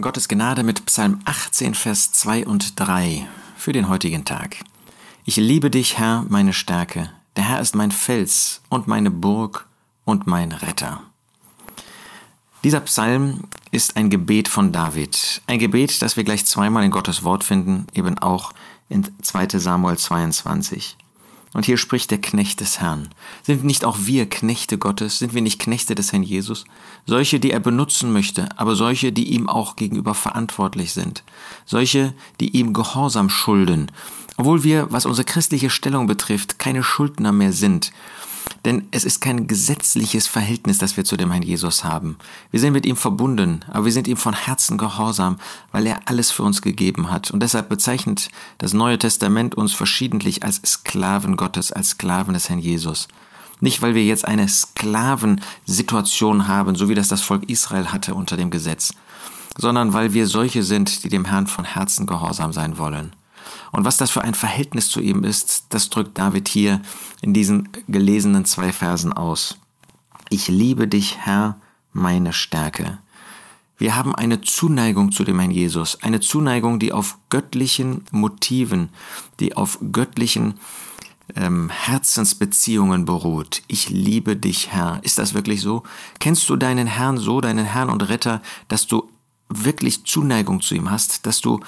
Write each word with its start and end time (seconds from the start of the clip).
Gottes 0.00 0.26
Gnade 0.26 0.64
mit 0.64 0.86
Psalm 0.86 1.20
18, 1.24 1.74
Vers 1.74 2.10
2 2.10 2.46
und 2.46 2.80
3 2.80 3.28
für 3.56 3.72
den 3.72 3.88
heutigen 3.88 4.24
Tag. 4.24 4.56
Ich 5.24 5.36
liebe 5.36 5.70
dich, 5.70 5.98
Herr, 5.98 6.24
meine 6.28 6.52
Stärke. 6.52 7.12
Der 7.36 7.48
Herr 7.48 7.60
ist 7.60 7.76
mein 7.76 7.92
Fels 7.92 8.60
und 8.68 8.88
meine 8.88 9.12
Burg 9.12 9.68
und 10.04 10.26
mein 10.26 10.50
Retter. 10.50 11.00
Dieser 12.64 12.80
Psalm 12.80 13.44
ist 13.70 13.96
ein 13.96 14.10
Gebet 14.10 14.48
von 14.48 14.72
David. 14.72 15.42
Ein 15.46 15.60
Gebet, 15.60 16.02
das 16.02 16.16
wir 16.16 16.24
gleich 16.24 16.44
zweimal 16.44 16.82
in 16.82 16.90
Gottes 16.90 17.22
Wort 17.22 17.44
finden, 17.44 17.86
eben 17.94 18.18
auch 18.18 18.52
in 18.88 19.06
2 19.22 19.60
Samuel 19.60 19.96
22. 19.96 20.96
Und 21.54 21.64
hier 21.64 21.78
spricht 21.78 22.10
der 22.10 22.20
Knecht 22.20 22.60
des 22.60 22.80
Herrn. 22.80 23.08
Sind 23.44 23.64
nicht 23.64 23.84
auch 23.84 23.96
wir 24.00 24.28
Knechte 24.28 24.76
Gottes? 24.76 25.18
Sind 25.18 25.34
wir 25.34 25.40
nicht 25.40 25.60
Knechte 25.60 25.94
des 25.94 26.12
Herrn 26.12 26.24
Jesus? 26.24 26.64
Solche, 27.06 27.40
die 27.40 27.52
er 27.52 27.60
benutzen 27.60 28.12
möchte, 28.12 28.48
aber 28.58 28.74
solche, 28.74 29.12
die 29.12 29.32
ihm 29.32 29.48
auch 29.48 29.76
gegenüber 29.76 30.14
verantwortlich 30.14 30.92
sind. 30.92 31.22
Solche, 31.64 32.12
die 32.40 32.56
ihm 32.56 32.74
Gehorsam 32.74 33.30
schulden. 33.30 33.90
Obwohl 34.36 34.64
wir, 34.64 34.90
was 34.90 35.06
unsere 35.06 35.24
christliche 35.24 35.70
Stellung 35.70 36.08
betrifft, 36.08 36.58
keine 36.58 36.82
Schuldner 36.82 37.30
mehr 37.30 37.52
sind. 37.52 37.92
Denn 38.64 38.88
es 38.92 39.04
ist 39.04 39.20
kein 39.20 39.46
gesetzliches 39.46 40.28
Verhältnis, 40.28 40.78
das 40.78 40.96
wir 40.96 41.04
zu 41.04 41.16
dem 41.16 41.30
Herrn 41.30 41.42
Jesus 41.42 41.84
haben. 41.84 42.16
Wir 42.50 42.60
sind 42.60 42.72
mit 42.72 42.86
ihm 42.86 42.96
verbunden, 42.96 43.60
aber 43.68 43.84
wir 43.84 43.92
sind 43.92 44.08
ihm 44.08 44.16
von 44.16 44.34
Herzen 44.34 44.78
gehorsam, 44.78 45.38
weil 45.70 45.86
er 45.86 46.00
alles 46.06 46.30
für 46.30 46.42
uns 46.42 46.62
gegeben 46.62 47.10
hat. 47.10 47.30
Und 47.30 47.40
deshalb 47.40 47.68
bezeichnet 47.68 48.30
das 48.58 48.72
Neue 48.72 48.98
Testament 48.98 49.54
uns 49.54 49.74
verschiedentlich 49.74 50.44
als 50.44 50.60
Sklaven 50.64 51.36
Gottes, 51.36 51.72
als 51.72 51.90
Sklaven 51.90 52.34
des 52.34 52.48
Herrn 52.48 52.58
Jesus. 52.58 53.08
Nicht, 53.60 53.82
weil 53.82 53.94
wir 53.94 54.04
jetzt 54.04 54.26
eine 54.26 54.48
Sklavensituation 54.48 56.48
haben, 56.48 56.74
so 56.74 56.88
wie 56.88 56.94
das 56.94 57.08
das 57.08 57.22
Volk 57.22 57.48
Israel 57.48 57.92
hatte 57.92 58.14
unter 58.14 58.36
dem 58.36 58.50
Gesetz, 58.50 58.92
sondern 59.56 59.92
weil 59.92 60.12
wir 60.12 60.26
solche 60.26 60.62
sind, 60.62 61.04
die 61.04 61.08
dem 61.08 61.26
Herrn 61.26 61.46
von 61.46 61.64
Herzen 61.64 62.06
gehorsam 62.06 62.52
sein 62.52 62.78
wollen. 62.78 63.12
Und 63.74 63.84
was 63.84 63.96
das 63.96 64.12
für 64.12 64.22
ein 64.22 64.34
Verhältnis 64.34 64.88
zu 64.88 65.00
ihm 65.00 65.24
ist, 65.24 65.66
das 65.70 65.90
drückt 65.90 66.16
David 66.16 66.46
hier 66.46 66.80
in 67.22 67.34
diesen 67.34 67.70
gelesenen 67.88 68.44
zwei 68.44 68.72
Versen 68.72 69.12
aus. 69.12 69.58
Ich 70.30 70.46
liebe 70.46 70.86
dich, 70.86 71.18
Herr, 71.18 71.60
meine 71.92 72.32
Stärke. 72.32 72.98
Wir 73.76 73.96
haben 73.96 74.14
eine 74.14 74.40
Zuneigung 74.42 75.10
zu 75.10 75.24
dem 75.24 75.40
Herrn 75.40 75.50
Jesus, 75.50 76.00
eine 76.02 76.20
Zuneigung, 76.20 76.78
die 76.78 76.92
auf 76.92 77.18
göttlichen 77.30 78.04
Motiven, 78.12 78.90
die 79.40 79.56
auf 79.56 79.80
göttlichen 79.90 80.54
ähm, 81.34 81.68
Herzensbeziehungen 81.68 83.04
beruht. 83.04 83.62
Ich 83.66 83.90
liebe 83.90 84.36
dich, 84.36 84.70
Herr. 84.70 85.00
Ist 85.02 85.18
das 85.18 85.34
wirklich 85.34 85.62
so? 85.62 85.82
Kennst 86.20 86.48
du 86.48 86.54
deinen 86.54 86.86
Herrn 86.86 87.18
so, 87.18 87.40
deinen 87.40 87.64
Herrn 87.64 87.90
und 87.90 88.08
Retter, 88.08 88.40
dass 88.68 88.86
du 88.86 89.10
wirklich 89.62 90.04
Zuneigung 90.04 90.60
zu 90.60 90.74
ihm 90.74 90.90
hast, 90.90 91.26
dass 91.26 91.40
du 91.40 91.60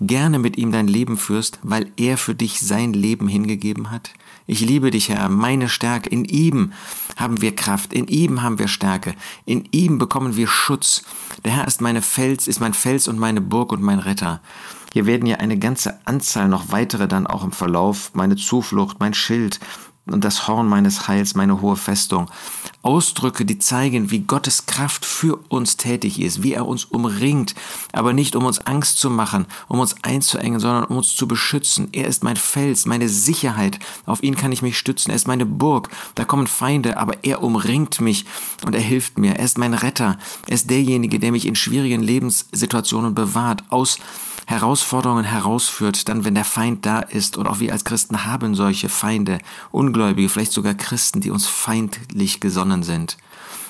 gerne 0.00 0.38
mit 0.38 0.56
ihm 0.56 0.72
dein 0.72 0.86
Leben 0.86 1.16
führst, 1.16 1.58
weil 1.62 1.92
er 1.96 2.16
für 2.16 2.34
dich 2.34 2.60
sein 2.60 2.92
Leben 2.92 3.28
hingegeben 3.28 3.90
hat? 3.90 4.10
Ich 4.46 4.60
liebe 4.60 4.90
dich, 4.90 5.08
Herr, 5.08 5.28
meine 5.28 5.68
Stärke. 5.68 6.10
In 6.10 6.24
ihm 6.24 6.72
haben 7.16 7.40
wir 7.40 7.54
Kraft, 7.54 7.92
in 7.92 8.08
ihm 8.08 8.42
haben 8.42 8.58
wir 8.58 8.68
Stärke, 8.68 9.14
in 9.46 9.68
ihm 9.70 9.98
bekommen 9.98 10.36
wir 10.36 10.46
Schutz. 10.46 11.02
Der 11.44 11.52
Herr 11.52 11.66
ist 11.66 11.80
meine 11.80 12.02
Fels, 12.02 12.46
ist 12.46 12.60
mein 12.60 12.74
Fels 12.74 13.08
und 13.08 13.18
meine 13.18 13.40
Burg 13.40 13.72
und 13.72 13.82
mein 13.82 13.98
Retter. 13.98 14.40
Hier 14.92 15.06
werden 15.06 15.26
ja 15.26 15.38
eine 15.38 15.58
ganze 15.58 15.98
Anzahl 16.06 16.48
noch 16.48 16.70
weitere 16.70 17.08
dann 17.08 17.26
auch 17.26 17.42
im 17.42 17.52
Verlauf, 17.52 18.12
meine 18.14 18.36
Zuflucht, 18.36 19.00
mein 19.00 19.14
Schild, 19.14 19.58
und 20.06 20.24
das 20.24 20.46
Horn 20.48 20.68
meines 20.68 21.08
Heils, 21.08 21.34
meine 21.34 21.60
hohe 21.60 21.76
Festung. 21.76 22.30
Ausdrücke, 22.82 23.46
die 23.46 23.58
zeigen, 23.58 24.10
wie 24.10 24.20
Gottes 24.20 24.66
Kraft 24.66 25.06
für 25.06 25.38
uns 25.48 25.78
tätig 25.78 26.20
ist, 26.20 26.42
wie 26.42 26.52
er 26.52 26.66
uns 26.66 26.84
umringt, 26.84 27.54
aber 27.92 28.12
nicht 28.12 28.36
um 28.36 28.44
uns 28.44 28.58
Angst 28.66 29.00
zu 29.00 29.08
machen, 29.08 29.46
um 29.68 29.78
uns 29.80 29.96
einzuengen, 30.02 30.60
sondern 30.60 30.84
um 30.84 30.98
uns 30.98 31.16
zu 31.16 31.26
beschützen. 31.26 31.88
Er 31.92 32.06
ist 32.06 32.22
mein 32.22 32.36
Fels, 32.36 32.84
meine 32.84 33.08
Sicherheit, 33.08 33.78
auf 34.04 34.22
ihn 34.22 34.36
kann 34.36 34.52
ich 34.52 34.60
mich 34.60 34.76
stützen, 34.76 35.10
er 35.10 35.16
ist 35.16 35.26
meine 35.26 35.46
Burg, 35.46 35.88
da 36.14 36.26
kommen 36.26 36.46
Feinde, 36.46 36.98
aber 36.98 37.24
er 37.24 37.42
umringt 37.42 38.02
mich 38.02 38.26
und 38.66 38.74
er 38.74 38.82
hilft 38.82 39.18
mir, 39.18 39.36
er 39.36 39.44
ist 39.46 39.56
mein 39.56 39.72
Retter, 39.72 40.18
er 40.46 40.54
ist 40.54 40.68
derjenige, 40.68 41.18
der 41.18 41.32
mich 41.32 41.46
in 41.46 41.56
schwierigen 41.56 42.02
Lebenssituationen 42.02 43.14
bewahrt, 43.14 43.64
aus 43.70 43.98
Herausforderungen 44.46 45.24
herausführt, 45.24 46.08
dann 46.08 46.24
wenn 46.24 46.34
der 46.34 46.44
Feind 46.44 46.84
da 46.84 47.00
ist 47.00 47.36
und 47.36 47.46
auch 47.46 47.60
wir 47.60 47.72
als 47.72 47.84
Christen 47.84 48.24
haben 48.24 48.54
solche 48.54 48.88
Feinde, 48.88 49.38
Ungläubige, 49.70 50.28
vielleicht 50.28 50.52
sogar 50.52 50.74
Christen, 50.74 51.20
die 51.20 51.30
uns 51.30 51.46
feindlich 51.46 52.40
gesonnen 52.40 52.82
sind. 52.82 53.16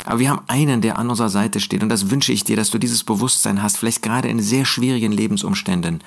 Aber 0.05 0.19
wir 0.19 0.31
haben 0.31 0.43
einen, 0.49 0.81
der 0.81 0.99
an 0.99 1.09
unserer 1.09 1.31
Seite 1.31 1.61
steht 1.61 1.83
und 1.83 1.89
das 1.89 2.11
wünsche 2.11 2.33
ich 2.33 2.45
dir, 2.45 2.57
dass 2.57 2.71
du 2.71 2.79
dieses 2.79 3.05
Bewusstsein 3.05 3.63
hast, 3.63 3.79
vielleicht 3.79 4.03
gerade 4.03 4.29
in 4.29 4.41
sehr 4.41 4.65
schwierigen 4.65 5.13
Lebensumständen. 5.13 6.03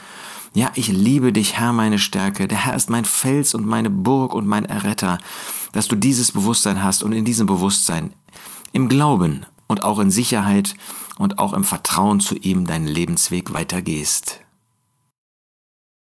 Ja, 0.53 0.71
ich 0.75 0.87
liebe 0.87 1.33
dich, 1.33 1.57
Herr, 1.57 1.73
meine 1.73 1.99
Stärke. 1.99 2.47
Der 2.47 2.65
Herr 2.65 2.75
ist 2.75 2.89
mein 2.89 3.05
Fels 3.05 3.53
und 3.53 3.65
meine 3.65 3.89
Burg 3.89 4.33
und 4.33 4.47
mein 4.47 4.65
Erretter. 4.65 5.19
Dass 5.71 5.87
du 5.87 5.95
dieses 5.95 6.31
Bewusstsein 6.31 6.83
hast 6.83 7.03
und 7.03 7.11
in 7.11 7.25
diesem 7.25 7.45
Bewusstsein 7.47 8.13
im 8.71 8.89
Glauben 8.89 9.45
und 9.67 9.83
auch 9.83 9.99
in 9.99 10.11
Sicherheit 10.11 10.75
und 11.17 11.39
auch 11.39 11.53
im 11.53 11.63
Vertrauen 11.63 12.19
zu 12.19 12.35
ihm 12.35 12.65
deinen 12.65 12.87
Lebensweg 12.87 13.53
weitergehst. 13.53 14.41